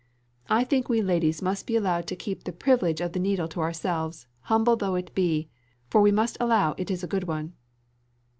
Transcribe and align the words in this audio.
I 0.49 0.63
think 0.63 0.89
we 0.89 1.03
ladies 1.03 1.43
must 1.43 1.67
be 1.67 1.75
allowed 1.75 2.07
to 2.07 2.15
keep 2.15 2.43
the 2.45 2.51
privilege 2.51 3.01
of 3.01 3.13
the 3.13 3.19
needle 3.19 3.47
to 3.49 3.59
ourselves, 3.59 4.25
humble 4.49 4.75
though 4.75 4.95
it 4.95 5.13
be, 5.13 5.47
for 5.91 6.01
we 6.01 6.11
must 6.11 6.37
allow 6.39 6.73
it 6.79 6.89
is 6.89 7.03
a 7.03 7.07
good 7.07 7.25
one." 7.25 7.53